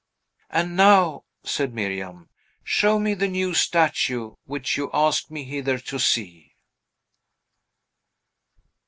[0.49, 2.31] "And now," said Miriam,
[2.63, 6.55] "show me the new statue which you asked me hither to see."